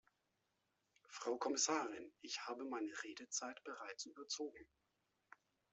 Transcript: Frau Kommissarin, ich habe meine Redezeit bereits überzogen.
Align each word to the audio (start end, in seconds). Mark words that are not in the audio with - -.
Frau 1.09 1.37
Kommissarin, 1.37 2.11
ich 2.21 2.41
habe 2.47 2.65
meine 2.65 2.91
Redezeit 3.03 3.63
bereits 3.63 4.07
überzogen. 4.07 4.67